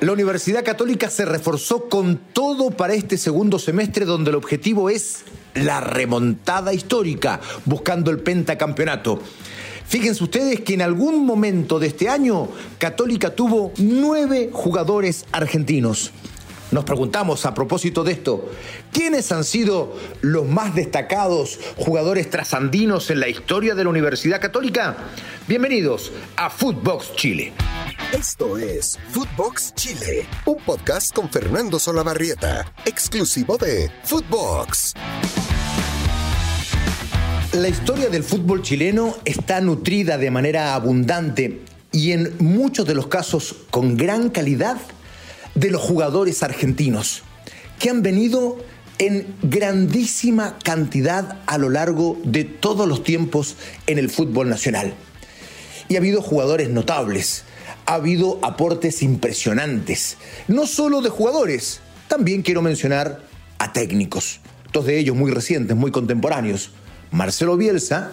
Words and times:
La 0.00 0.12
Universidad 0.12 0.64
Católica 0.64 1.10
se 1.10 1.26
reforzó 1.26 1.90
con 1.90 2.16
todo 2.32 2.70
para 2.70 2.94
este 2.94 3.18
segundo 3.18 3.58
semestre 3.58 4.06
donde 4.06 4.30
el 4.30 4.36
objetivo 4.36 4.88
es 4.88 5.24
la 5.52 5.82
remontada 5.82 6.72
histórica, 6.72 7.38
buscando 7.66 8.10
el 8.10 8.20
pentacampeonato. 8.20 9.20
Fíjense 9.86 10.24
ustedes 10.24 10.60
que 10.60 10.72
en 10.72 10.80
algún 10.80 11.26
momento 11.26 11.78
de 11.78 11.88
este 11.88 12.08
año 12.08 12.48
Católica 12.78 13.34
tuvo 13.34 13.72
nueve 13.76 14.48
jugadores 14.50 15.26
argentinos. 15.32 16.12
Nos 16.70 16.84
preguntamos 16.84 17.44
a 17.44 17.52
propósito 17.52 18.02
de 18.02 18.12
esto, 18.12 18.48
¿quiénes 18.92 19.30
han 19.32 19.44
sido 19.44 19.94
los 20.22 20.46
más 20.46 20.74
destacados 20.74 21.58
jugadores 21.76 22.30
trasandinos 22.30 23.10
en 23.10 23.20
la 23.20 23.28
historia 23.28 23.74
de 23.74 23.84
la 23.84 23.90
Universidad 23.90 24.40
Católica? 24.40 24.96
Bienvenidos 25.46 26.10
a 26.36 26.48
Footbox 26.48 27.16
Chile. 27.16 27.52
Esto 28.12 28.58
es 28.58 28.98
Footbox 29.10 29.72
Chile, 29.76 30.26
un 30.44 30.56
podcast 30.56 31.14
con 31.14 31.30
Fernando 31.30 31.78
Solabarrieta, 31.78 32.74
exclusivo 32.84 33.56
de 33.56 33.88
Footbox. 34.02 34.94
La 37.52 37.68
historia 37.68 38.08
del 38.08 38.24
fútbol 38.24 38.62
chileno 38.62 39.14
está 39.24 39.60
nutrida 39.60 40.18
de 40.18 40.28
manera 40.32 40.74
abundante 40.74 41.60
y 41.92 42.10
en 42.10 42.34
muchos 42.40 42.84
de 42.84 42.94
los 42.94 43.06
casos 43.06 43.54
con 43.70 43.96
gran 43.96 44.28
calidad 44.28 44.78
de 45.54 45.70
los 45.70 45.80
jugadores 45.80 46.42
argentinos, 46.42 47.22
que 47.78 47.90
han 47.90 48.02
venido 48.02 48.58
en 48.98 49.36
grandísima 49.42 50.58
cantidad 50.58 51.38
a 51.46 51.58
lo 51.58 51.70
largo 51.70 52.18
de 52.24 52.42
todos 52.42 52.88
los 52.88 53.04
tiempos 53.04 53.54
en 53.86 53.98
el 53.98 54.10
fútbol 54.10 54.48
nacional. 54.48 54.94
Y 55.88 55.94
ha 55.94 55.98
habido 55.98 56.22
jugadores 56.22 56.70
notables, 56.70 57.44
ha 57.90 57.94
habido 57.94 58.38
aportes 58.42 59.02
impresionantes, 59.02 60.16
no 60.46 60.68
solo 60.68 61.02
de 61.02 61.08
jugadores, 61.08 61.80
también 62.06 62.42
quiero 62.42 62.62
mencionar 62.62 63.24
a 63.58 63.72
técnicos, 63.72 64.38
dos 64.72 64.86
de 64.86 64.96
ellos 64.96 65.16
muy 65.16 65.32
recientes, 65.32 65.76
muy 65.76 65.90
contemporáneos. 65.90 66.70
Marcelo 67.10 67.56
Bielsa, 67.56 68.12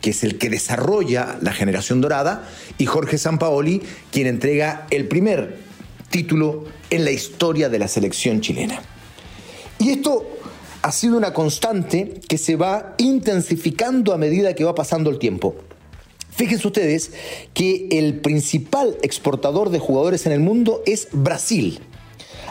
que 0.00 0.10
es 0.10 0.24
el 0.24 0.38
que 0.38 0.48
desarrolla 0.48 1.36
la 1.42 1.52
generación 1.52 2.00
dorada, 2.00 2.48
y 2.78 2.86
Jorge 2.86 3.18
Sampaoli, 3.18 3.82
quien 4.10 4.28
entrega 4.28 4.86
el 4.88 5.08
primer 5.08 5.58
título 6.08 6.64
en 6.88 7.04
la 7.04 7.10
historia 7.10 7.68
de 7.68 7.78
la 7.78 7.88
selección 7.88 8.40
chilena. 8.40 8.80
Y 9.78 9.90
esto 9.90 10.26
ha 10.80 10.90
sido 10.90 11.18
una 11.18 11.34
constante 11.34 12.22
que 12.26 12.38
se 12.38 12.56
va 12.56 12.94
intensificando 12.96 14.14
a 14.14 14.16
medida 14.16 14.54
que 14.54 14.64
va 14.64 14.74
pasando 14.74 15.10
el 15.10 15.18
tiempo. 15.18 15.54
Fíjense 16.36 16.66
ustedes 16.66 17.12
que 17.54 17.88
el 17.90 18.20
principal 18.20 18.98
exportador 19.02 19.70
de 19.70 19.78
jugadores 19.78 20.26
en 20.26 20.32
el 20.32 20.40
mundo 20.40 20.82
es 20.84 21.08
Brasil. 21.10 21.80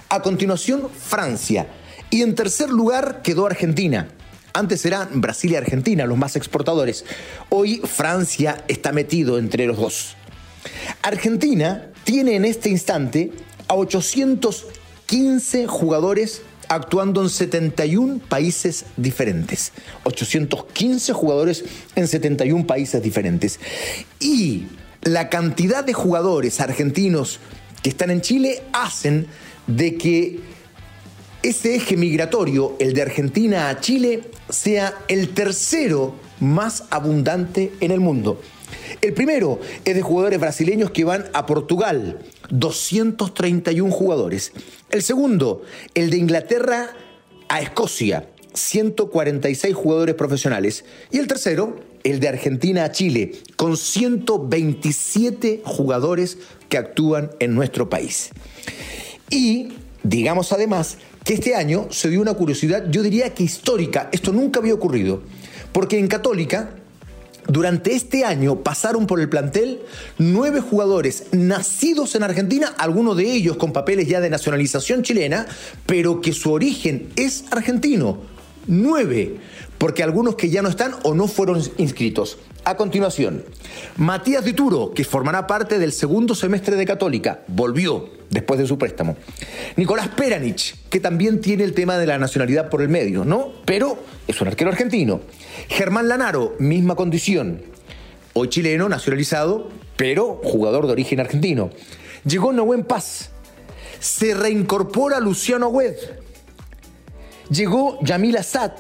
A 0.10 0.24
continuación, 0.24 0.90
Francia. 0.90 1.68
Y 2.10 2.24
en 2.24 2.34
tercer 2.34 2.70
lugar 2.70 3.22
quedó 3.22 3.46
Argentina. 3.46 4.10
Antes 4.54 4.86
eran 4.86 5.22
Brasil 5.22 5.52
y 5.52 5.56
Argentina 5.56 6.08
los 6.08 6.18
más 6.18 6.36
exportadores. 6.36 7.06
Hoy 7.50 7.80
Francia 7.84 8.64
está 8.68 8.92
metido 8.92 9.38
entre 9.38 9.68
los 9.68 9.78
dos. 9.78 10.16
Argentina 11.04 11.92
tiene 12.04 12.36
en 12.36 12.46
este 12.46 12.70
instante 12.70 13.34
a 13.68 13.76
815 13.76 15.68
jugadores 15.68 16.42
actuando 16.70 17.22
en 17.22 17.30
71 17.30 18.20
países 18.28 18.86
diferentes. 18.98 19.72
815 20.04 21.14
jugadores 21.14 21.66
en 21.96 22.08
71 22.08 22.68
países 22.68 23.02
diferentes. 23.02 23.60
Y 24.20 24.68
la 25.02 25.30
cantidad 25.30 25.84
de 25.84 25.94
jugadores 25.94 26.60
argentinos 26.60 27.40
que 27.84 27.90
están 27.90 28.10
en 28.10 28.22
Chile 28.22 28.64
hacen 28.74 29.28
de 29.68 29.96
que 29.96 30.40
ese 31.44 31.76
eje 31.76 31.96
migratorio, 31.96 32.76
el 32.80 32.94
de 32.94 33.04
Argentina 33.04 33.70
a 33.70 33.80
Chile, 33.80 34.24
sea 34.50 34.96
el 35.08 35.30
tercero 35.30 36.16
más 36.40 36.86
abundante 36.90 37.72
en 37.80 37.92
el 37.92 38.00
mundo. 38.00 38.42
El 39.02 39.14
primero 39.14 39.60
es 39.84 39.96
de 39.96 40.02
jugadores 40.02 40.40
brasileños 40.40 40.92
que 40.92 41.04
van 41.04 41.26
a 41.34 41.46
Portugal, 41.46 42.20
231 42.50 43.92
jugadores. 43.92 44.52
El 44.90 45.04
segundo, 45.04 45.64
el 45.94 46.10
de 46.10 46.18
Inglaterra 46.18 46.90
a 47.50 47.62
Escocia, 47.62 48.28
146 48.54 49.76
jugadores 49.76 50.16
profesionales. 50.16 50.86
Y 51.12 51.20
el 51.20 51.28
tercero, 51.28 51.80
el 52.04 52.20
de 52.20 52.30
Argentina 52.30 52.84
a 52.86 52.92
Chile, 52.92 53.34
con 53.56 53.78
127 53.78 55.62
jugadores 55.66 56.38
que 56.70 56.78
actúan 56.78 57.32
en 57.40 57.56
nuestro 57.56 57.90
país. 57.90 58.32
Y 59.30 59.70
digamos 60.04 60.52
además 60.52 60.98
que 61.24 61.34
este 61.34 61.56
año 61.56 61.88
se 61.90 62.10
dio 62.10 62.22
una 62.22 62.36
curiosidad, 62.36 62.86
yo 62.92 63.02
diría 63.02 63.34
que 63.34 63.44
histórica, 63.44 64.10
esto 64.12 64.32
nunca 64.32 64.60
había 64.60 64.76
ocurrido, 64.76 65.24
porque 65.72 65.98
en 65.98 66.08
Católica 66.08 66.76
durante 67.48 67.94
este 67.94 68.26
año 68.26 68.62
pasaron 68.64 69.08
por 69.08 69.20
el 69.20 69.30
plantel 69.30 69.82
nueve 70.18 70.62
jugadores 70.62 71.26
nacidos 71.32 72.16
en 72.16 72.24
Argentina, 72.24 72.74
algunos 72.78 73.18
de 73.18 73.32
ellos 73.32 73.58
con 73.58 73.74
papeles 73.74 74.08
ya 74.08 74.20
de 74.20 74.30
nacionalización 74.30 75.04
chilena, 75.04 75.46
pero 75.86 76.22
que 76.22 76.34
su 76.34 76.52
origen 76.52 77.10
es 77.16 77.46
argentino. 77.52 78.18
Nueve, 78.68 79.38
porque 79.86 80.02
algunos 80.02 80.34
que 80.34 80.50
ya 80.50 80.64
no 80.64 80.70
están 80.70 80.96
o 81.04 81.14
no 81.14 81.28
fueron 81.28 81.62
inscritos. 81.78 82.40
A 82.64 82.76
continuación, 82.76 83.46
Matías 83.98 84.44
Dituro, 84.44 84.94
que 84.96 85.04
formará 85.04 85.46
parte 85.46 85.78
del 85.78 85.92
segundo 85.92 86.34
semestre 86.34 86.76
de 86.76 86.88
Católica, 86.88 87.42
volvió 87.48 88.10
después 88.32 88.60
de 88.60 88.66
su 88.66 88.80
préstamo. 88.80 89.16
Nicolás 89.76 90.08
Peranich, 90.08 90.76
que 90.90 91.00
también 91.00 91.40
tiene 91.40 91.64
el 91.64 91.76
tema 91.76 92.00
de 92.00 92.08
la 92.08 92.18
nacionalidad 92.18 92.72
por 92.72 92.82
el 92.82 92.90
medio, 92.90 93.26
¿no? 93.26 93.52
Pero 93.64 94.00
es 94.28 94.42
un 94.42 94.48
arquero 94.48 94.72
argentino. 94.72 95.22
Germán 95.68 96.08
Lanaro, 96.08 96.56
misma 96.58 96.96
condición. 96.96 97.62
Hoy 98.34 98.50
chileno, 98.50 98.90
nacionalizado, 98.90 99.70
pero 99.98 100.42
jugador 100.44 100.88
de 100.88 100.94
origen 100.94 101.20
argentino. 101.20 101.70
Llegó 102.26 102.54
Noé 102.54 102.84
Paz. 102.86 103.30
Se 104.00 104.34
reincorpora 104.34 105.20
Luciano 105.20 105.68
Wed. 105.68 105.96
Llegó 107.52 108.00
Yamil 108.02 108.38
Assad. 108.38 108.72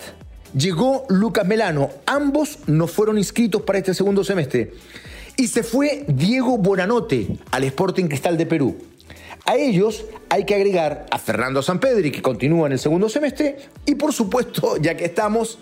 Llegó 0.57 1.05
Lucas 1.09 1.45
Melano. 1.45 1.89
Ambos 2.05 2.59
no 2.65 2.87
fueron 2.87 3.17
inscritos 3.17 3.63
para 3.63 3.79
este 3.79 3.93
segundo 3.93 4.23
semestre. 4.23 4.71
Y 5.35 5.49
se 5.49 5.63
fue 5.63 6.05
Diego 6.07 6.57
Bonanote 6.57 7.27
al 7.51 7.65
Sporting 7.65 8.05
Cristal 8.05 8.37
de 8.37 8.45
Perú. 8.45 8.77
A 9.45 9.57
ellos 9.57 10.05
hay 10.29 10.45
que 10.45 10.55
agregar 10.55 11.07
a 11.11 11.19
Fernando 11.19 11.61
Sampedri, 11.61 12.09
que 12.09 12.21
continúa 12.21 12.67
en 12.67 12.73
el 12.73 12.79
segundo 12.79 13.09
semestre, 13.09 13.57
y 13.85 13.95
por 13.95 14.13
supuesto, 14.13 14.77
ya 14.81 14.95
que 14.95 15.05
estamos, 15.05 15.59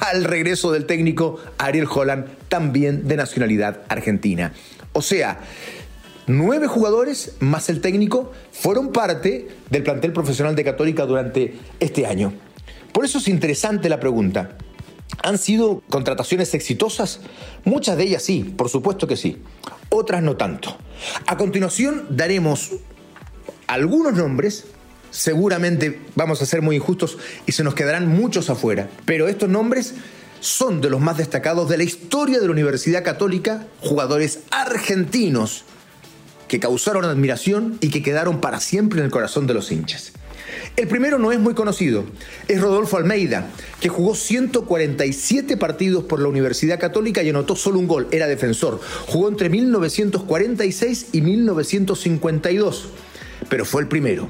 al 0.00 0.24
regreso 0.24 0.70
del 0.70 0.84
técnico 0.84 1.40
Ariel 1.56 1.88
Holland, 1.90 2.26
también 2.48 3.08
de 3.08 3.16
nacionalidad 3.16 3.84
argentina. 3.88 4.52
O 4.92 5.00
sea, 5.00 5.40
nueve 6.26 6.66
jugadores 6.66 7.36
más 7.40 7.70
el 7.70 7.80
técnico 7.80 8.32
fueron 8.52 8.92
parte 8.92 9.48
del 9.70 9.82
plantel 9.82 10.12
profesional 10.12 10.54
de 10.54 10.64
Católica 10.64 11.06
durante 11.06 11.54
este 11.80 12.04
año. 12.04 12.34
Por 12.96 13.04
eso 13.04 13.18
es 13.18 13.28
interesante 13.28 13.90
la 13.90 14.00
pregunta. 14.00 14.56
¿Han 15.22 15.36
sido 15.36 15.82
contrataciones 15.90 16.54
exitosas? 16.54 17.20
Muchas 17.62 17.98
de 17.98 18.04
ellas 18.04 18.22
sí, 18.22 18.42
por 18.56 18.70
supuesto 18.70 19.06
que 19.06 19.18
sí. 19.18 19.36
Otras 19.90 20.22
no 20.22 20.38
tanto. 20.38 20.78
A 21.26 21.36
continuación 21.36 22.06
daremos 22.08 22.70
algunos 23.66 24.14
nombres, 24.14 24.64
seguramente 25.10 26.00
vamos 26.14 26.40
a 26.40 26.46
ser 26.46 26.62
muy 26.62 26.76
injustos 26.76 27.18
y 27.44 27.52
se 27.52 27.64
nos 27.64 27.74
quedarán 27.74 28.08
muchos 28.08 28.48
afuera, 28.48 28.88
pero 29.04 29.28
estos 29.28 29.50
nombres 29.50 29.92
son 30.40 30.80
de 30.80 30.88
los 30.88 31.02
más 31.02 31.18
destacados 31.18 31.68
de 31.68 31.76
la 31.76 31.84
historia 31.84 32.40
de 32.40 32.46
la 32.46 32.52
Universidad 32.52 33.04
Católica, 33.04 33.66
jugadores 33.80 34.38
argentinos 34.50 35.64
que 36.48 36.60
causaron 36.60 37.04
admiración 37.04 37.76
y 37.82 37.90
que 37.90 38.02
quedaron 38.02 38.40
para 38.40 38.58
siempre 38.58 39.00
en 39.00 39.04
el 39.04 39.10
corazón 39.10 39.46
de 39.46 39.52
los 39.52 39.70
hinchas. 39.70 40.14
El 40.76 40.88
primero 40.88 41.18
no 41.18 41.32
es 41.32 41.40
muy 41.40 41.54
conocido, 41.54 42.04
es 42.48 42.60
Rodolfo 42.60 42.98
Almeida, 42.98 43.48
que 43.80 43.88
jugó 43.88 44.14
147 44.14 45.56
partidos 45.56 46.04
por 46.04 46.20
la 46.20 46.28
Universidad 46.28 46.78
Católica 46.78 47.22
y 47.22 47.30
anotó 47.30 47.56
solo 47.56 47.78
un 47.78 47.88
gol, 47.88 48.08
era 48.10 48.26
defensor. 48.26 48.80
Jugó 49.06 49.28
entre 49.28 49.48
1946 49.48 51.08
y 51.12 51.22
1952 51.22 52.88
pero 53.48 53.64
fue 53.64 53.82
el 53.82 53.88
primero. 53.88 54.28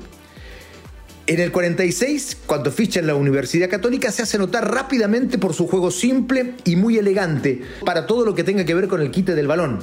En 1.27 1.41
el 1.41 1.51
46, 1.51 2.39
cuando 2.47 2.71
ficha 2.71 3.01
en 3.01 3.09
la 3.09 3.17
Universidad 3.17 3.69
Católica, 3.69 4.13
se 4.13 4.23
hace 4.23 4.39
notar 4.39 4.73
rápidamente 4.73 5.39
por 5.39 5.55
su 5.55 5.67
juego 5.67 5.91
simple 5.91 6.55
y 6.65 6.77
muy 6.77 6.99
elegante 6.99 7.63
para 7.85 8.07
todo 8.07 8.25
lo 8.25 8.35
que 8.35 8.45
tenga 8.45 8.65
que 8.65 8.75
ver 8.75 8.87
con 8.87 9.03
el 9.03 9.11
quite 9.11 9.35
del 9.35 9.49
balón. 9.49 9.81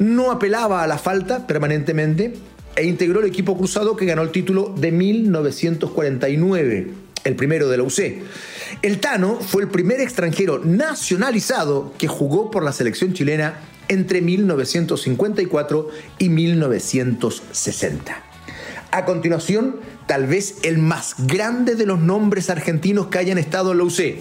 No 0.00 0.32
apelaba 0.32 0.82
a 0.82 0.86
la 0.88 0.98
falta 0.98 1.46
permanentemente 1.46 2.34
e 2.80 2.86
integró 2.86 3.20
el 3.20 3.26
equipo 3.26 3.58
cruzado 3.58 3.94
que 3.94 4.06
ganó 4.06 4.22
el 4.22 4.30
título 4.30 4.74
de 4.74 4.90
1949, 4.90 6.90
el 7.24 7.36
primero 7.36 7.68
de 7.68 7.76
la 7.76 7.82
UC. 7.82 8.00
El 8.80 9.00
Tano 9.00 9.38
fue 9.38 9.62
el 9.62 9.68
primer 9.68 10.00
extranjero 10.00 10.62
nacionalizado 10.64 11.92
que 11.98 12.08
jugó 12.08 12.50
por 12.50 12.64
la 12.64 12.72
selección 12.72 13.12
chilena 13.12 13.60
entre 13.88 14.22
1954 14.22 15.90
y 16.18 16.30
1960. 16.30 18.24
A 18.92 19.04
continuación, 19.04 19.76
tal 20.06 20.26
vez 20.26 20.60
el 20.62 20.78
más 20.78 21.16
grande 21.18 21.74
de 21.74 21.84
los 21.84 22.00
nombres 22.00 22.48
argentinos 22.48 23.08
que 23.08 23.18
hayan 23.18 23.36
estado 23.36 23.72
en 23.72 23.78
la 23.78 23.84
UC, 23.84 24.16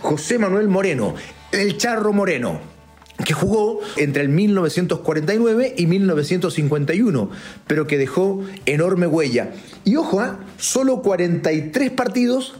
José 0.00 0.38
Manuel 0.38 0.68
Moreno, 0.68 1.14
el 1.52 1.76
Charro 1.76 2.14
Moreno 2.14 2.77
que 3.24 3.34
jugó 3.34 3.80
entre 3.96 4.22
el 4.22 4.28
1949 4.28 5.74
y 5.76 5.86
1951, 5.86 7.30
pero 7.66 7.86
que 7.86 7.98
dejó 7.98 8.44
enorme 8.66 9.06
huella. 9.06 9.52
Y 9.84 9.96
ojo, 9.96 10.22
¿eh? 10.22 10.30
solo 10.56 11.02
43 11.02 11.90
partidos 11.90 12.54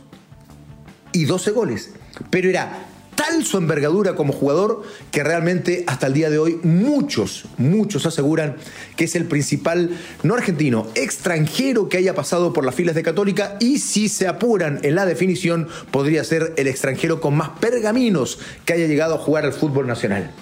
y 1.13 1.25
12 1.25 1.51
goles. 1.53 1.91
Pero 2.31 2.49
era 2.51 2.87
tal 3.15 3.45
su 3.45 3.57
envergadura 3.57 4.15
como 4.15 4.33
jugador 4.33 4.83
que 5.11 5.25
realmente 5.25 5.83
hasta 5.89 6.07
el 6.07 6.13
día 6.13 6.31
de 6.31 6.39
hoy 6.39 6.61
muchos, 6.63 7.47
muchos 7.57 8.07
aseguran 8.07 8.57
que 8.97 9.05
es 9.05 9.17
el 9.17 9.25
principal, 9.25 9.91
no 10.23 10.35
argentino, 10.35 10.87
extranjero 10.95 11.89
que 11.89 11.97
haya 11.97 12.15
pasado 12.15 12.53
por 12.53 12.65
las 12.65 12.77
filas 12.77 12.95
de 12.95 13.03
Católica 13.03 13.57
y 13.59 13.81
si 13.81 14.09
se 14.09 14.29
apuran 14.29 14.79
en 14.85 14.95
la 14.95 15.05
definición 15.05 15.67
podría 15.91 16.23
ser 16.23 16.55
el 16.57 16.69
extranjero 16.69 17.21
con 17.21 17.37
más 17.37 17.51
pergaminos 17.59 18.39
que 18.65 18.75
haya 18.75 18.87
llegado 18.87 19.17
a 19.17 19.19
jugar 19.19 19.45
al 19.45 19.53
fútbol 19.53 19.89
nacional 19.89 20.33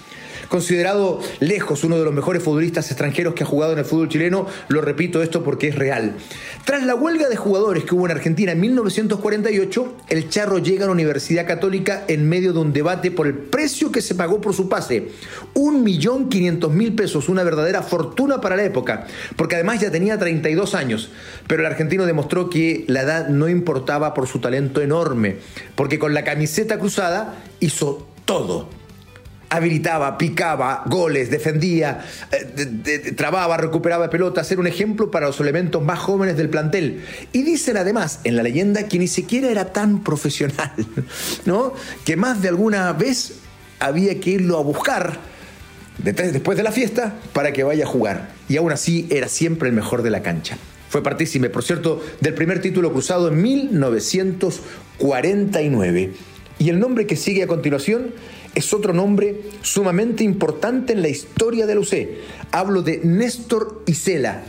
considerado 0.47 1.19
lejos 1.39 1.83
uno 1.83 1.97
de 1.97 2.05
los 2.05 2.13
mejores 2.13 2.43
futbolistas 2.43 2.89
extranjeros 2.89 3.33
que 3.33 3.43
ha 3.43 3.47
jugado 3.47 3.73
en 3.73 3.79
el 3.79 3.85
fútbol 3.85 4.09
chileno. 4.09 4.47
Lo 4.67 4.81
repito 4.81 5.21
esto 5.21 5.43
porque 5.43 5.67
es 5.67 5.75
real. 5.75 6.15
Tras 6.65 6.83
la 6.83 6.95
huelga 6.95 7.29
de 7.29 7.35
jugadores 7.35 7.83
que 7.85 7.95
hubo 7.95 8.05
en 8.05 8.11
Argentina 8.11 8.51
en 8.51 8.59
1948, 8.59 9.97
el 10.09 10.29
Charro 10.29 10.57
llega 10.59 10.83
a 10.83 10.87
la 10.87 10.93
Universidad 10.93 11.47
Católica 11.47 12.03
en 12.07 12.27
medio 12.27 12.53
de 12.53 12.59
un 12.59 12.73
debate 12.73 13.11
por 13.11 13.27
el 13.27 13.33
precio 13.33 13.91
que 13.91 14.01
se 14.01 14.15
pagó 14.15 14.41
por 14.41 14.53
su 14.53 14.69
pase. 14.69 15.09
Un 15.53 15.83
millón 15.83 16.29
quinientos 16.29 16.73
mil 16.73 16.93
pesos, 16.93 17.29
una 17.29 17.43
verdadera 17.43 17.81
fortuna 17.81 18.41
para 18.41 18.55
la 18.55 18.63
época, 18.63 19.07
porque 19.35 19.55
además 19.55 19.81
ya 19.81 19.91
tenía 19.91 20.17
32 20.17 20.75
años. 20.75 21.09
Pero 21.47 21.61
el 21.61 21.67
argentino 21.67 22.05
demostró 22.05 22.49
que 22.49 22.85
la 22.87 23.01
edad 23.01 23.29
no 23.29 23.49
importaba 23.49 24.13
por 24.13 24.27
su 24.27 24.39
talento 24.39 24.81
enorme, 24.81 25.37
porque 25.75 25.99
con 25.99 26.13
la 26.13 26.23
camiseta 26.23 26.79
cruzada 26.79 27.35
hizo 27.59 28.07
todo 28.25 28.76
habilitaba, 29.49 30.17
picaba, 30.17 30.83
goles, 30.85 31.29
defendía, 31.29 32.05
eh, 32.31 33.13
trababa, 33.15 33.57
recuperaba 33.57 34.09
pelotas, 34.09 34.51
era 34.51 34.61
un 34.61 34.67
ejemplo 34.67 35.11
para 35.11 35.27
los 35.27 35.39
elementos 35.39 35.83
más 35.83 35.99
jóvenes 35.99 36.37
del 36.37 36.49
plantel. 36.49 37.03
Y 37.31 37.43
dicen 37.43 37.77
además 37.77 38.19
en 38.23 38.35
la 38.35 38.43
leyenda 38.43 38.87
que 38.87 38.99
ni 38.99 39.07
siquiera 39.07 39.49
era 39.49 39.71
tan 39.71 40.03
profesional, 40.03 40.71
¿no? 41.45 41.73
Que 42.05 42.15
más 42.15 42.41
de 42.41 42.49
alguna 42.49 42.91
vez 42.93 43.33
había 43.79 44.19
que 44.19 44.31
irlo 44.31 44.57
a 44.57 44.63
buscar 44.63 45.19
después 45.97 46.57
de 46.57 46.63
la 46.63 46.71
fiesta 46.71 47.15
para 47.33 47.53
que 47.53 47.63
vaya 47.63 47.85
a 47.85 47.87
jugar. 47.87 48.29
Y 48.49 48.57
aún 48.57 48.71
así 48.71 49.07
era 49.09 49.27
siempre 49.27 49.69
el 49.69 49.75
mejor 49.75 50.03
de 50.03 50.09
la 50.09 50.21
cancha. 50.21 50.57
Fue 50.89 51.03
partícipe, 51.03 51.49
por 51.49 51.63
cierto, 51.63 52.01
del 52.21 52.33
primer 52.33 52.61
título 52.61 52.93
cruzado 52.93 53.27
en 53.27 53.41
1949. 53.41 56.13
Y 56.59 56.69
el 56.69 56.79
nombre 56.79 57.05
que 57.05 57.15
sigue 57.15 57.43
a 57.43 57.47
continuación 57.47 58.13
es 58.55 58.73
otro 58.73 58.93
nombre 58.93 59.41
sumamente 59.61 60.23
importante 60.23 60.93
en 60.93 61.01
la 61.01 61.09
historia 61.09 61.67
del 61.67 61.79
UC. 61.79 61.93
Hablo 62.51 62.81
de 62.81 63.01
Néstor 63.03 63.83
Isela 63.85 64.43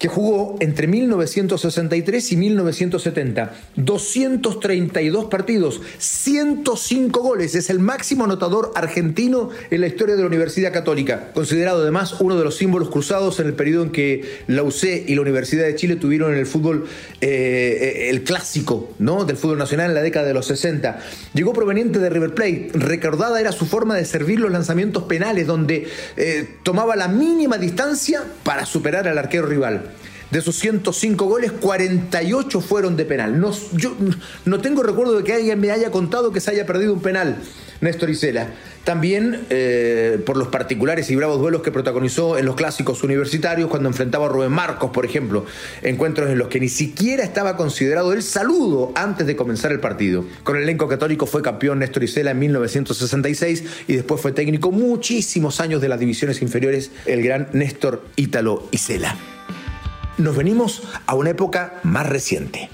que 0.00 0.08
jugó 0.08 0.56
entre 0.60 0.86
1963 0.86 2.32
y 2.32 2.36
1970. 2.38 3.54
232 3.76 5.26
partidos, 5.26 5.82
105 5.98 7.20
goles. 7.20 7.54
Es 7.54 7.68
el 7.68 7.80
máximo 7.80 8.24
anotador 8.24 8.72
argentino 8.74 9.50
en 9.70 9.82
la 9.82 9.88
historia 9.88 10.16
de 10.16 10.22
la 10.22 10.26
Universidad 10.26 10.72
Católica. 10.72 11.32
Considerado 11.34 11.82
además 11.82 12.16
uno 12.18 12.38
de 12.38 12.44
los 12.44 12.56
símbolos 12.56 12.88
cruzados 12.88 13.40
en 13.40 13.48
el 13.48 13.52
periodo 13.52 13.84
en 13.84 13.90
que 13.90 14.38
la 14.46 14.62
UC 14.62 14.84
y 15.06 15.14
la 15.14 15.20
Universidad 15.20 15.66
de 15.66 15.74
Chile 15.74 15.96
tuvieron 15.96 16.34
el 16.34 16.46
fútbol 16.46 16.86
eh, 17.20 18.06
el 18.08 18.24
clásico 18.24 18.94
¿no? 18.98 19.26
del 19.26 19.36
fútbol 19.36 19.58
nacional 19.58 19.90
en 19.90 19.94
la 19.94 20.02
década 20.02 20.26
de 20.26 20.32
los 20.32 20.46
60. 20.46 20.98
Llegó 21.34 21.52
proveniente 21.52 21.98
de 21.98 22.08
River 22.08 22.34
Plate. 22.34 22.70
Recordada 22.72 23.38
era 23.38 23.52
su 23.52 23.66
forma 23.66 23.96
de 23.96 24.06
servir 24.06 24.40
los 24.40 24.50
lanzamientos 24.50 25.02
penales, 25.02 25.46
donde 25.46 25.88
eh, 26.16 26.48
tomaba 26.62 26.96
la 26.96 27.08
mínima 27.08 27.58
distancia 27.58 28.24
para 28.44 28.64
superar 28.64 29.06
al 29.06 29.18
arquero 29.18 29.44
rival. 29.44 29.89
De 30.30 30.40
sus 30.40 30.56
105 30.60 31.24
goles, 31.24 31.50
48 31.50 32.60
fueron 32.60 32.96
de 32.96 33.04
penal. 33.04 33.40
No, 33.40 34.60
tengo 34.60 34.84
recuerdo 34.84 35.16
de 35.16 35.24
que 35.24 35.34
alguien 35.34 35.58
me 35.58 35.72
haya 35.72 35.90
contado 35.90 36.30
que 36.30 36.40
se 36.40 36.52
haya 36.52 36.66
perdido 36.66 36.94
un 36.94 37.02
penal, 37.02 37.38
Néstor 37.80 38.10
Isela. 38.10 38.48
También 38.84 39.40
eh, 39.50 40.20
por 40.24 40.36
los 40.36 40.46
particulares 40.46 41.10
y 41.10 41.16
bravos 41.16 41.40
duelos 41.40 41.62
que 41.62 41.72
protagonizó 41.72 42.38
en 42.38 42.46
los 42.46 42.54
clásicos 42.54 43.02
universitarios 43.02 43.68
cuando 43.68 43.88
enfrentaba 43.88 44.26
a 44.26 44.28
Rubén 44.28 44.52
Marcos, 44.52 44.92
por 44.92 45.04
ejemplo. 45.04 45.46
Encuentros 45.82 46.30
en 46.30 46.38
los 46.38 46.46
que 46.46 46.60
ni 46.60 46.68
siquiera 46.68 47.24
estaba 47.24 47.56
considerado 47.56 48.12
el 48.12 48.22
saludo 48.22 48.92
antes 48.94 49.26
de 49.26 49.34
comenzar 49.34 49.72
el 49.72 49.80
partido. 49.80 50.24
Con 50.44 50.56
el 50.56 50.62
elenco 50.62 50.86
católico 50.86 51.26
fue 51.26 51.42
campeón 51.42 51.80
Néstor 51.80 52.04
Isela 52.04 52.30
en 52.30 52.38
1966 52.38 53.64
y 53.88 53.94
después 53.94 54.20
fue 54.20 54.30
técnico 54.30 54.70
muchísimos 54.70 55.60
años 55.60 55.80
de 55.80 55.88
las 55.88 55.98
divisiones 55.98 56.40
inferiores, 56.40 56.92
el 57.04 57.22
gran 57.22 57.48
Néstor 57.52 58.04
Ítalo 58.14 58.68
Isela 58.70 59.16
nos 60.20 60.36
venimos 60.36 60.82
a 61.06 61.14
una 61.14 61.30
época 61.30 61.80
más 61.82 62.08
reciente. 62.08 62.68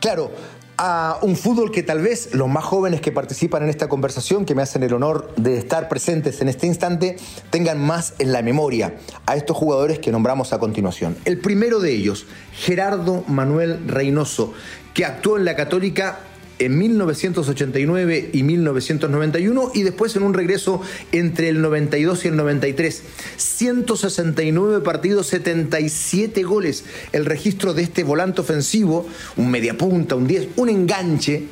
Claro, 0.00 0.30
a 0.78 1.18
un 1.22 1.36
fútbol 1.36 1.70
que 1.70 1.82
tal 1.82 2.00
vez 2.00 2.34
los 2.34 2.48
más 2.48 2.64
jóvenes 2.64 3.00
que 3.00 3.12
participan 3.12 3.62
en 3.62 3.68
esta 3.68 3.88
conversación, 3.88 4.44
que 4.44 4.54
me 4.54 4.62
hacen 4.62 4.82
el 4.82 4.92
honor 4.94 5.32
de 5.36 5.56
estar 5.56 5.88
presentes 5.88 6.40
en 6.40 6.48
este 6.48 6.66
instante, 6.66 7.16
tengan 7.50 7.78
más 7.78 8.14
en 8.18 8.32
la 8.32 8.42
memoria 8.42 8.94
a 9.26 9.36
estos 9.36 9.56
jugadores 9.56 9.98
que 9.98 10.10
nombramos 10.10 10.52
a 10.52 10.58
continuación. 10.58 11.16
El 11.24 11.38
primero 11.38 11.78
de 11.78 11.92
ellos, 11.92 12.26
Gerardo 12.52 13.22
Manuel 13.28 13.86
Reynoso, 13.86 14.54
que 14.94 15.04
actuó 15.04 15.36
en 15.36 15.44
la 15.44 15.56
Católica 15.56 16.20
en 16.64 16.78
1989 16.78 18.30
y 18.32 18.42
1991 18.42 19.72
y 19.74 19.82
después 19.82 20.14
en 20.16 20.22
un 20.22 20.34
regreso 20.34 20.80
entre 21.10 21.48
el 21.48 21.60
92 21.60 22.24
y 22.24 22.28
el 22.28 22.36
93. 22.36 23.02
169 23.36 24.80
partidos, 24.80 25.26
77 25.28 26.42
goles. 26.42 26.84
El 27.12 27.26
registro 27.26 27.74
de 27.74 27.82
este 27.82 28.04
volante 28.04 28.40
ofensivo, 28.40 29.06
un 29.36 29.50
mediapunta, 29.50 30.14
un 30.14 30.26
10, 30.26 30.48
un 30.56 30.68
enganche 30.68 31.44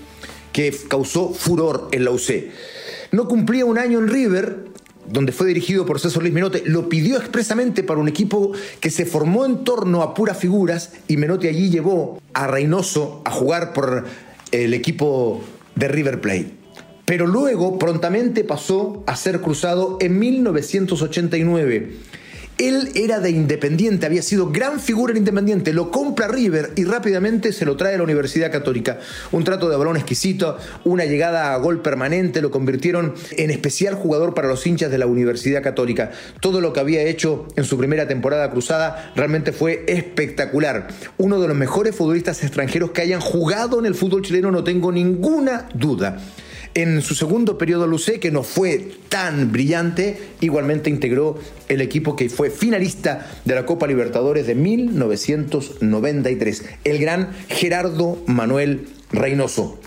que 0.52 0.74
causó 0.88 1.32
furor 1.32 1.88
en 1.92 2.04
la 2.04 2.10
UC. 2.10 2.50
No 3.12 3.26
cumplía 3.26 3.64
un 3.64 3.78
año 3.78 3.98
en 3.98 4.08
River, 4.08 4.70
donde 5.10 5.32
fue 5.32 5.48
dirigido 5.48 5.86
por 5.86 5.98
César 5.98 6.22
Luis 6.22 6.32
Menote, 6.32 6.62
lo 6.66 6.88
pidió 6.88 7.16
expresamente 7.16 7.82
para 7.82 8.00
un 8.00 8.08
equipo 8.08 8.52
que 8.78 8.90
se 8.90 9.06
formó 9.06 9.44
en 9.44 9.64
torno 9.64 10.02
a 10.02 10.14
puras 10.14 10.38
figuras 10.38 10.92
y 11.08 11.16
Menote 11.16 11.48
allí 11.48 11.70
llevó 11.70 12.20
a 12.32 12.46
Reynoso 12.46 13.22
a 13.24 13.30
jugar 13.30 13.72
por 13.72 14.04
el 14.52 14.74
equipo 14.74 15.42
de 15.74 15.88
River 15.88 16.20
Plate. 16.20 16.50
Pero 17.04 17.26
luego 17.26 17.78
prontamente 17.78 18.44
pasó 18.44 19.02
a 19.06 19.16
ser 19.16 19.40
cruzado 19.40 19.98
en 20.00 20.18
1989 20.18 21.92
él 22.60 22.90
era 22.94 23.20
de 23.20 23.30
Independiente, 23.30 24.04
había 24.04 24.20
sido 24.20 24.50
gran 24.50 24.80
figura 24.80 25.12
en 25.12 25.16
Independiente, 25.16 25.72
lo 25.72 25.90
compra 25.90 26.28
River 26.28 26.72
y 26.76 26.84
rápidamente 26.84 27.54
se 27.54 27.64
lo 27.64 27.76
trae 27.76 27.94
a 27.94 27.96
la 27.96 28.04
Universidad 28.04 28.52
Católica. 28.52 28.98
Un 29.32 29.44
trato 29.44 29.70
de 29.70 29.78
balón 29.78 29.96
exquisito, 29.96 30.58
una 30.84 31.06
llegada 31.06 31.54
a 31.54 31.56
gol 31.56 31.80
permanente, 31.80 32.42
lo 32.42 32.50
convirtieron 32.50 33.14
en 33.30 33.50
especial 33.50 33.94
jugador 33.94 34.34
para 34.34 34.48
los 34.48 34.66
hinchas 34.66 34.90
de 34.90 34.98
la 34.98 35.06
Universidad 35.06 35.62
Católica. 35.62 36.10
Todo 36.40 36.60
lo 36.60 36.74
que 36.74 36.80
había 36.80 37.02
hecho 37.02 37.48
en 37.56 37.64
su 37.64 37.78
primera 37.78 38.06
temporada 38.06 38.50
cruzada 38.50 39.10
realmente 39.16 39.52
fue 39.52 39.84
espectacular. 39.88 40.88
Uno 41.16 41.40
de 41.40 41.48
los 41.48 41.56
mejores 41.56 41.96
futbolistas 41.96 42.42
extranjeros 42.42 42.90
que 42.90 43.00
hayan 43.00 43.20
jugado 43.20 43.78
en 43.78 43.86
el 43.86 43.94
fútbol 43.94 44.20
chileno, 44.20 44.50
no 44.50 44.64
tengo 44.64 44.92
ninguna 44.92 45.66
duda. 45.72 46.18
En 46.74 47.02
su 47.02 47.16
segundo 47.16 47.58
periodo 47.58 47.88
Lucé, 47.88 48.20
que 48.20 48.30
no 48.30 48.44
fue 48.44 48.92
tan 49.08 49.50
brillante, 49.50 50.20
igualmente 50.40 50.88
integró 50.88 51.36
el 51.68 51.80
equipo 51.80 52.14
que 52.14 52.28
fue 52.28 52.50
finalista 52.50 53.28
de 53.44 53.56
la 53.56 53.66
Copa 53.66 53.88
Libertadores 53.88 54.46
de 54.46 54.54
1993, 54.54 56.64
el 56.84 56.98
gran 56.98 57.32
Gerardo 57.48 58.22
Manuel 58.26 58.86
Reynoso. 59.10 59.80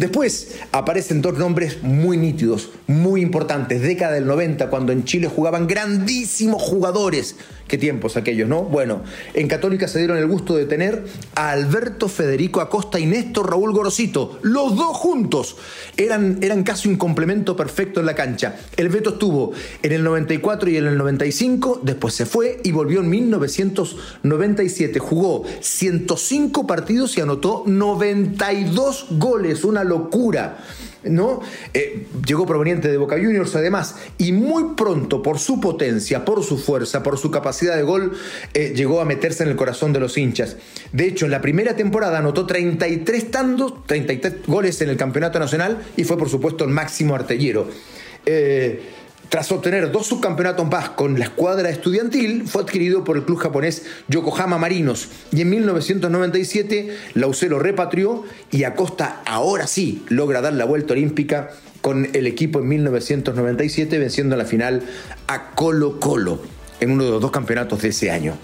Después 0.00 0.56
aparecen 0.72 1.20
dos 1.20 1.36
nombres 1.36 1.82
muy 1.82 2.16
nítidos, 2.16 2.70
muy 2.86 3.20
importantes. 3.20 3.82
Década 3.82 4.14
del 4.14 4.26
90, 4.26 4.70
cuando 4.70 4.92
en 4.92 5.04
Chile 5.04 5.28
jugaban 5.28 5.66
grandísimos 5.66 6.62
jugadores. 6.62 7.36
Qué 7.68 7.76
tiempos 7.78 8.16
aquellos, 8.16 8.48
¿no? 8.48 8.64
Bueno, 8.64 9.02
en 9.32 9.46
Católica 9.46 9.86
se 9.86 9.98
dieron 9.98 10.16
el 10.16 10.26
gusto 10.26 10.56
de 10.56 10.64
tener 10.64 11.04
a 11.36 11.50
Alberto 11.50 12.08
Federico 12.08 12.60
Acosta 12.60 12.98
y 12.98 13.06
Néstor 13.06 13.48
Raúl 13.48 13.72
Gorosito. 13.72 14.40
Los 14.42 14.74
dos 14.74 14.96
juntos 14.96 15.56
eran, 15.96 16.38
eran 16.40 16.64
casi 16.64 16.88
un 16.88 16.96
complemento 16.96 17.54
perfecto 17.54 18.00
en 18.00 18.06
la 18.06 18.16
cancha. 18.16 18.56
El 18.76 18.88
Beto 18.88 19.10
estuvo 19.10 19.52
en 19.84 19.92
el 19.92 20.02
94 20.02 20.68
y 20.70 20.78
en 20.78 20.86
el 20.88 20.98
95, 20.98 21.82
después 21.84 22.14
se 22.14 22.26
fue 22.26 22.58
y 22.64 22.72
volvió 22.72 23.00
en 23.00 23.10
1997. 23.10 24.98
Jugó 24.98 25.44
105 25.60 26.66
partidos 26.66 27.16
y 27.18 27.20
anotó 27.20 27.62
92 27.66 29.06
goles. 29.10 29.62
Una 29.62 29.84
locura. 29.90 30.56
¿no? 31.04 31.40
Eh, 31.72 32.06
llegó 32.26 32.46
proveniente 32.46 32.88
de 32.88 32.96
Boca 32.96 33.16
Juniors 33.16 33.54
además, 33.56 33.96
y 34.18 34.32
muy 34.32 34.74
pronto, 34.74 35.22
por 35.22 35.38
su 35.38 35.60
potencia, 35.60 36.24
por 36.24 36.44
su 36.44 36.58
fuerza, 36.58 37.02
por 37.02 37.18
su 37.18 37.30
capacidad 37.30 37.76
de 37.76 37.82
gol, 37.82 38.12
eh, 38.54 38.72
llegó 38.74 39.00
a 39.00 39.04
meterse 39.04 39.42
en 39.42 39.50
el 39.50 39.56
corazón 39.56 39.92
de 39.92 40.00
los 40.00 40.18
hinchas. 40.18 40.56
De 40.92 41.06
hecho, 41.06 41.24
en 41.24 41.30
la 41.30 41.40
primera 41.40 41.76
temporada 41.76 42.18
anotó 42.18 42.46
33 42.46 43.30
tandos, 43.30 43.86
33 43.86 44.46
goles 44.46 44.80
en 44.82 44.90
el 44.90 44.96
campeonato 44.96 45.38
nacional 45.38 45.78
y 45.96 46.04
fue, 46.04 46.18
por 46.18 46.28
supuesto, 46.28 46.64
el 46.64 46.70
máximo 46.70 47.14
artillero. 47.14 47.68
Eh, 48.26 48.82
tras 49.30 49.52
obtener 49.52 49.92
dos 49.92 50.08
subcampeonatos 50.08 50.68
más 50.68 50.90
con 50.90 51.16
la 51.16 51.26
escuadra 51.26 51.70
estudiantil, 51.70 52.48
fue 52.48 52.62
adquirido 52.62 53.04
por 53.04 53.16
el 53.16 53.24
club 53.24 53.38
japonés 53.38 53.84
Yokohama 54.08 54.58
Marinos 54.58 55.08
y 55.30 55.42
en 55.42 55.50
1997 55.50 56.96
la 57.14 57.28
UC 57.28 57.42
lo 57.42 57.60
repatrió 57.60 58.24
y 58.50 58.64
Acosta 58.64 59.22
ahora 59.24 59.68
sí 59.68 60.04
logra 60.08 60.40
dar 60.40 60.54
la 60.54 60.64
vuelta 60.64 60.94
olímpica 60.94 61.50
con 61.80 62.08
el 62.12 62.26
equipo 62.26 62.58
en 62.58 62.66
1997 62.68 64.00
venciendo 64.00 64.34
en 64.34 64.38
la 64.40 64.44
final 64.46 64.82
a 65.28 65.52
Colo 65.52 66.00
Colo 66.00 66.42
en 66.80 66.90
uno 66.90 67.04
de 67.04 67.10
los 67.10 67.20
dos 67.20 67.30
campeonatos 67.30 67.82
de 67.82 67.90
ese 67.90 68.10
año. 68.10 68.36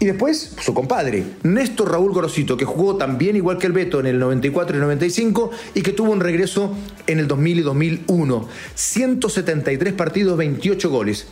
Y 0.00 0.06
después 0.06 0.56
su 0.60 0.74
compadre, 0.74 1.24
Néstor 1.44 1.92
Raúl 1.92 2.12
Gorosito, 2.12 2.56
que 2.56 2.64
jugó 2.64 2.96
también 2.96 3.36
igual 3.36 3.58
que 3.58 3.66
el 3.66 3.72
Beto 3.72 4.00
en 4.00 4.06
el 4.06 4.18
94 4.18 4.76
y 4.76 4.80
95 4.80 5.50
y 5.74 5.82
que 5.82 5.92
tuvo 5.92 6.10
un 6.10 6.20
regreso 6.20 6.76
en 7.06 7.20
el 7.20 7.28
2000 7.28 7.58
y 7.58 7.62
2001. 7.62 8.48
173 8.74 9.92
partidos, 9.94 10.36
28 10.36 10.90
goles. 10.90 11.26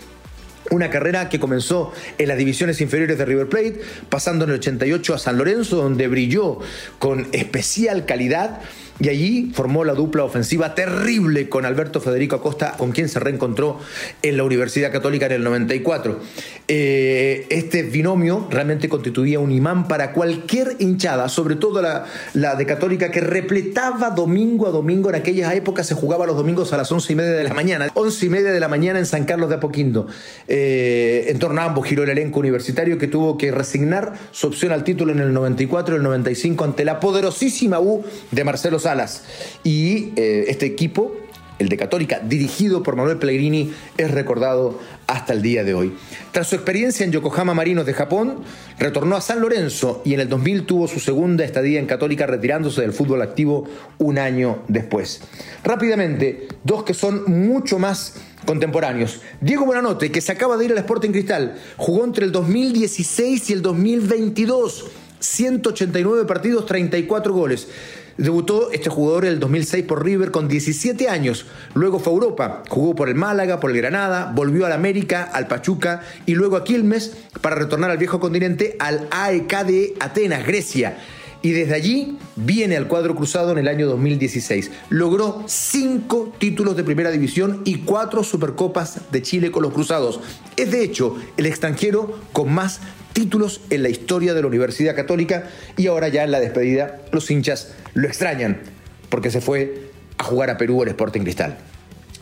Una 0.70 0.90
carrera 0.90 1.28
que 1.28 1.40
comenzó 1.40 1.92
en 2.18 2.28
las 2.28 2.38
divisiones 2.38 2.80
inferiores 2.80 3.18
de 3.18 3.24
River 3.24 3.48
Plate, 3.48 3.80
pasando 4.08 4.44
en 4.44 4.50
el 4.50 4.56
88 4.56 5.14
a 5.14 5.18
San 5.18 5.36
Lorenzo, 5.36 5.76
donde 5.76 6.06
brilló 6.06 6.60
con 6.98 7.26
especial 7.32 8.06
calidad 8.06 8.60
y 9.00 9.08
allí 9.08 9.50
formó 9.54 9.84
la 9.84 9.94
dupla 9.94 10.24
ofensiva 10.24 10.74
terrible 10.74 11.48
con 11.48 11.64
Alberto 11.64 12.00
Federico 12.00 12.36
Acosta, 12.36 12.74
con 12.76 12.92
quien 12.92 13.08
se 13.08 13.18
reencontró 13.20 13.78
en 14.22 14.36
la 14.36 14.44
Universidad 14.44 14.92
Católica 14.92 15.26
en 15.26 15.32
el 15.32 15.44
94. 15.44 16.20
Eh, 16.68 17.46
este 17.50 17.82
binomio 17.82 18.46
realmente 18.50 18.88
constituía 18.88 19.38
un 19.38 19.50
imán 19.50 19.88
para 19.88 20.12
cualquier 20.12 20.76
hinchada, 20.78 21.28
sobre 21.28 21.56
todo 21.56 21.82
la, 21.82 22.54
de 22.54 22.66
Católica, 22.66 23.10
que 23.10 23.20
repletaba 23.20 24.10
domingo 24.10 24.68
a 24.68 24.70
domingo. 24.70 25.08
En 25.08 25.16
aquellas 25.16 25.54
épocas 25.54 25.86
se 25.86 25.94
jugaba 25.94 26.26
los 26.26 26.36
domingos 26.36 26.72
a 26.72 26.76
las 26.76 26.92
once 26.92 27.12
y 27.12 27.16
media 27.16 27.32
de 27.32 27.44
la 27.44 27.54
mañana. 27.54 27.88
Once 27.94 28.24
y 28.24 28.28
media 28.28 28.52
de 28.52 28.60
la 28.60 28.68
mañana 28.68 28.98
en 28.98 29.06
San 29.06 29.24
Carlos 29.24 29.48
de 29.48 29.56
Apoquindo. 29.56 30.06
Eh, 30.48 31.26
en 31.28 31.38
torno 31.38 31.60
a 31.60 31.64
ambos 31.64 31.86
giró 31.86 32.04
el 32.04 32.10
elenco 32.10 32.40
universitario 32.40 32.98
que 32.98 33.08
tuvo 33.08 33.36
que 33.36 33.50
resignar 33.50 34.12
su 34.30 34.46
opción 34.46 34.72
al 34.72 34.84
título 34.84 35.12
en 35.12 35.20
el 35.20 35.32
94 35.32 35.94
y 35.94 35.98
el 35.98 36.02
95 36.02 36.64
ante 36.64 36.84
la 36.84 37.00
poderosísima 37.00 37.80
U 37.80 38.04
de 38.30 38.44
Marcelo 38.44 38.78
Salas. 38.82 39.24
Y 39.64 40.12
eh, 40.16 40.46
este 40.48 40.66
equipo, 40.66 41.14
el 41.58 41.68
de 41.68 41.76
Católica, 41.76 42.20
dirigido 42.20 42.82
por 42.82 42.96
Manuel 42.96 43.18
Pellegrini, 43.18 43.72
es 43.96 44.10
recordado 44.10 44.78
hasta 45.06 45.32
el 45.32 45.42
día 45.42 45.64
de 45.64 45.74
hoy. 45.74 45.92
Tras 46.32 46.48
su 46.48 46.54
experiencia 46.54 47.04
en 47.04 47.12
Yokohama 47.12 47.54
Marinos 47.54 47.86
de 47.86 47.94
Japón, 47.94 48.42
retornó 48.78 49.16
a 49.16 49.20
San 49.20 49.40
Lorenzo 49.40 50.02
y 50.04 50.14
en 50.14 50.20
el 50.20 50.28
2000 50.28 50.66
tuvo 50.66 50.88
su 50.88 51.00
segunda 51.00 51.44
estadía 51.44 51.78
en 51.78 51.86
Católica 51.86 52.26
retirándose 52.26 52.80
del 52.80 52.92
fútbol 52.92 53.22
activo 53.22 53.68
un 53.98 54.18
año 54.18 54.62
después. 54.68 55.22
Rápidamente, 55.62 56.48
dos 56.64 56.82
que 56.84 56.94
son 56.94 57.24
mucho 57.30 57.78
más 57.78 58.14
contemporáneos. 58.46 59.20
Diego 59.40 59.66
Buenanote, 59.66 60.10
que 60.10 60.20
se 60.20 60.32
acaba 60.32 60.56
de 60.56 60.64
ir 60.64 60.72
al 60.72 60.78
Sporting 60.78 61.10
Cristal, 61.10 61.56
jugó 61.76 62.04
entre 62.04 62.24
el 62.24 62.32
2016 62.32 63.50
y 63.50 63.52
el 63.52 63.62
2022. 63.62 64.86
189 65.20 66.24
partidos, 66.24 66.66
34 66.66 67.32
goles. 67.32 67.68
Debutó 68.16 68.70
este 68.72 68.90
jugador 68.90 69.24
en 69.24 69.32
el 69.32 69.40
2006 69.40 69.84
por 69.84 70.04
River 70.04 70.30
con 70.30 70.48
17 70.48 71.08
años. 71.08 71.46
Luego 71.74 71.98
fue 71.98 72.12
a 72.12 72.16
Europa, 72.16 72.62
jugó 72.68 72.94
por 72.94 73.08
el 73.08 73.14
Málaga, 73.14 73.60
por 73.60 73.70
el 73.70 73.76
Granada, 73.76 74.32
volvió 74.34 74.66
al 74.66 74.72
América, 74.72 75.22
al 75.22 75.46
Pachuca 75.46 76.02
y 76.26 76.34
luego 76.34 76.56
a 76.56 76.64
Quilmes 76.64 77.16
para 77.40 77.56
retornar 77.56 77.90
al 77.90 77.98
viejo 77.98 78.20
continente 78.20 78.76
al 78.78 79.08
AEK 79.10 79.64
de 79.64 79.94
Atenas, 80.00 80.46
Grecia. 80.46 80.98
Y 81.44 81.50
desde 81.50 81.74
allí 81.74 82.18
viene 82.36 82.76
al 82.76 82.86
cuadro 82.86 83.16
cruzado 83.16 83.50
en 83.50 83.58
el 83.58 83.66
año 83.66 83.88
2016. 83.88 84.70
Logró 84.90 85.42
cinco 85.46 86.32
títulos 86.38 86.76
de 86.76 86.84
primera 86.84 87.10
división 87.10 87.62
y 87.64 87.78
cuatro 87.78 88.22
supercopas 88.22 89.10
de 89.10 89.22
Chile 89.22 89.50
con 89.50 89.64
los 89.64 89.72
cruzados. 89.72 90.20
Es 90.56 90.70
de 90.70 90.84
hecho 90.84 91.16
el 91.36 91.46
extranjero 91.46 92.16
con 92.32 92.52
más 92.54 92.80
títulos 93.12 93.60
en 93.70 93.82
la 93.82 93.88
historia 93.88 94.34
de 94.34 94.40
la 94.40 94.46
Universidad 94.46 94.94
Católica 94.96 95.44
y 95.76 95.86
ahora 95.86 96.08
ya 96.08 96.24
en 96.24 96.30
la 96.30 96.40
despedida 96.40 97.00
los 97.12 97.30
hinchas 97.30 97.72
lo 97.94 98.08
extrañan 98.08 98.60
porque 99.08 99.30
se 99.30 99.40
fue 99.40 99.90
a 100.18 100.24
jugar 100.24 100.50
a 100.50 100.56
Perú 100.56 100.82
el 100.82 100.88
Sporting 100.88 101.22
Cristal. 101.22 101.58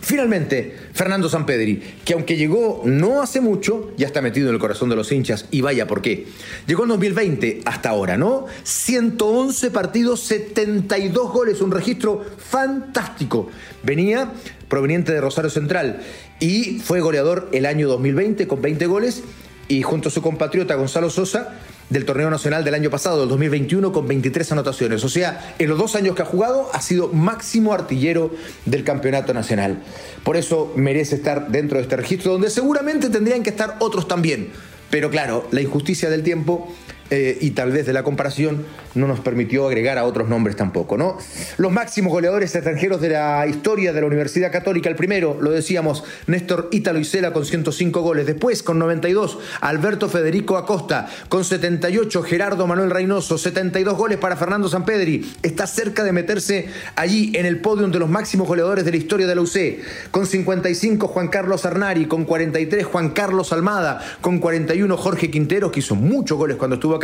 Finalmente, 0.03 0.75
Fernando 0.95 1.29
Sampedri, 1.29 1.83
que 2.05 2.15
aunque 2.15 2.37
llegó 2.37 2.83
no 2.87 3.21
hace 3.21 3.41
mucho, 3.41 3.93
ya 3.99 4.07
está 4.07 4.23
metido 4.23 4.49
en 4.49 4.55
el 4.55 4.61
corazón 4.61 4.89
de 4.89 4.97
los 4.97 5.13
hinchas, 5.13 5.47
y 5.51 5.61
vaya 5.61 5.87
por 5.87 6.01
qué. 6.01 6.27
Llegó 6.67 6.85
en 6.85 6.89
2020 6.89 7.61
hasta 7.67 7.91
ahora, 7.91 8.17
¿no? 8.17 8.47
111 8.63 9.71
partidos, 9.71 10.21
72 10.21 11.31
goles, 11.31 11.61
un 11.61 11.71
registro 11.71 12.25
fantástico. 12.39 13.51
Venía 13.83 14.33
proveniente 14.69 15.13
de 15.13 15.21
Rosario 15.21 15.51
Central 15.51 16.01
y 16.39 16.79
fue 16.79 17.01
goleador 17.01 17.51
el 17.53 17.67
año 17.67 17.87
2020 17.89 18.49
con 18.49 18.63
20 18.63 18.87
goles 18.87 19.23
y 19.71 19.83
junto 19.83 20.09
a 20.09 20.13
su 20.13 20.21
compatriota 20.21 20.75
Gonzalo 20.75 21.11
Sosa 21.11 21.55
del 21.91 22.05
torneo 22.05 22.29
nacional 22.29 22.65
del 22.65 22.75
año 22.75 22.91
pasado, 22.91 23.21
del 23.21 23.29
2021, 23.29 23.93
con 23.93 24.07
23 24.07 24.53
anotaciones. 24.53 25.05
O 25.05 25.09
sea, 25.09 25.55
en 25.61 25.69
los 25.69 25.79
dos 25.79 25.95
años 25.95 26.17
que 26.17 26.23
ha 26.23 26.25
jugado 26.25 26.69
ha 26.73 26.83
sido 26.83 27.09
máximo 27.09 27.73
artillero 27.73 28.33
del 28.65 28.83
campeonato 28.83 29.33
nacional. 29.33 29.81
Por 30.25 30.37
eso 30.37 30.73
merece 30.75 31.15
estar 31.15 31.49
dentro 31.53 31.79
de 31.79 31.85
este 31.85 31.97
registro, 31.97 32.33
donde 32.33 32.51
seguramente 32.51 33.11
tendrían 33.11 33.45
que 33.45 33.51
estar 33.51 33.77
otros 33.79 34.09
también. 34.09 34.51
Pero 34.91 35.09
claro, 35.09 35.47
la 35.53 35.61
injusticia 35.61 36.11
del 36.11 36.25
tiempo 36.25 36.75
eh, 37.11 37.39
y 37.41 37.51
tal 37.51 37.73
vez 37.73 37.87
de 37.87 37.93
la 37.93 38.05
comparación 38.05 38.65
no 38.95 39.07
nos 39.09 39.21
permitió 39.21 39.67
agregar 39.67 39.99
a 39.99 40.05
otros 40.05 40.29
nombres 40.29 40.57
tampoco, 40.57 40.97
¿no? 40.97 41.19
Los 41.59 41.73
máximos 41.73 42.13
goleadores 42.13 42.55
extranjeros 42.55 43.01
de 43.01 43.11
la 43.11 43.47
historia 43.49 43.93
de 43.93 44.01
la 44.01 44.07
Universidad 44.07 44.53
Católica, 44.53 44.89
el 44.89 44.97
primero, 44.97 45.37
lo 45.41 45.51
decíamos, 45.51 46.05
Néstor 46.27 46.69
Ítalo 46.71 47.01
Isela 47.01 47.33
con 47.33 47.45
105 47.45 48.01
goles, 48.01 48.27
después 48.27 48.63
con 48.63 48.79
92, 48.79 49.39
Alberto 49.61 50.09
Federico 50.09 50.57
Acosta, 50.57 51.09
con 51.29 51.45
78, 51.45 52.23
Gerardo 52.23 52.67
Manuel 52.69 52.91
Reynoso, 52.91 53.39
72 53.39 53.97
goles 53.97 54.19
para 54.19 54.37
Fernando 54.37 54.69
Sampedri, 54.69 55.33
está 55.43 55.67
cerca 55.67 56.05
de 56.05 56.13
meterse 56.13 56.69
allí 56.95 57.33
en 57.35 57.47
el 57.47 57.61
podium 57.61 57.91
de 57.91 57.99
los 57.99 58.09
máximos 58.09 58.47
goleadores 58.47 58.85
de 58.85 58.93
la 58.93 58.97
historia 58.97 59.27
de 59.27 59.35
la 59.35 59.41
UC, 59.41 60.11
con 60.13 60.27
55 60.27 61.09
Juan 61.09 61.27
Carlos 61.27 61.65
Arnari, 61.65 62.07
con 62.07 62.25
43 62.25 62.87
Juan 62.87 63.11
Carlos 63.11 63.53
Almada, 63.53 64.01
con 64.21 64.39
41 64.39 64.97
Jorge 64.97 65.31
Quintero, 65.31 65.73
que 65.73 65.81
hizo 65.81 65.97
muchos 65.97 66.39
goles 66.39 66.57
cuando 66.57 66.75
estuvo 66.75 67.00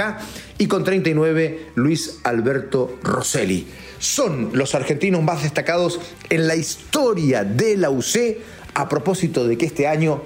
y 0.59 0.67
con 0.67 0.85
39 0.85 1.71
Luis 1.75 2.21
Alberto 2.25 2.99
Rosselli. 3.03 3.67
Son 3.99 4.51
los 4.53 4.75
argentinos 4.75 5.23
más 5.23 5.43
destacados 5.43 6.01
en 6.29 6.47
la 6.47 6.57
historia 6.57 7.45
de 7.45 7.77
la 7.77 7.91
UC 7.91 8.39
a 8.75 8.89
propósito 8.89 9.47
de 9.47 9.57
que 9.57 9.67
este 9.67 9.89
año 9.89 10.23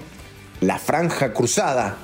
la 0.59 0.77
franja 0.77 1.33
cruzada 1.33 1.97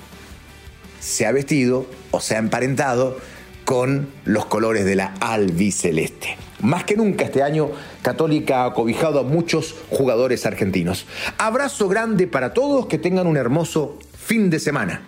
se 1.00 1.26
ha 1.26 1.32
vestido 1.32 1.86
o 2.12 2.20
se 2.22 2.36
ha 2.36 2.40
emparentado 2.40 3.18
con 3.66 4.10
los 4.24 4.46
colores 4.46 4.86
de 4.86 4.96
la 4.96 5.14
albiceleste. 5.20 6.38
Más 6.62 6.86
que 6.86 6.96
nunca 6.96 7.26
este 7.26 7.44
año, 7.44 7.70
Católica 8.02 8.66
ha 8.66 8.74
cobijado 8.74 9.20
a 9.20 9.24
muchos 9.24 9.76
jugadores 9.90 10.46
argentinos. 10.46 11.06
Abrazo 11.38 11.88
grande 11.88 12.28
para 12.28 12.54
todos, 12.54 12.88
que 12.88 12.98
tengan 12.98 13.28
un 13.28 13.38
hermoso 13.38 14.00
fin 14.18 14.50
de 14.50 14.60
semana. 14.60 15.08